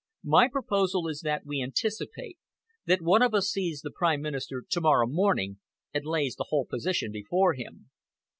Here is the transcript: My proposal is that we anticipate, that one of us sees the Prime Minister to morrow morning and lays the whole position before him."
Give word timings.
My 0.25 0.47
proposal 0.47 1.07
is 1.07 1.19
that 1.23 1.45
we 1.45 1.61
anticipate, 1.61 2.39
that 2.87 3.03
one 3.03 3.21
of 3.21 3.35
us 3.35 3.49
sees 3.51 3.81
the 3.81 3.91
Prime 3.95 4.19
Minister 4.19 4.63
to 4.67 4.81
morrow 4.81 5.05
morning 5.05 5.59
and 5.93 6.05
lays 6.05 6.33
the 6.35 6.47
whole 6.49 6.65
position 6.65 7.11
before 7.11 7.53
him." 7.53 7.91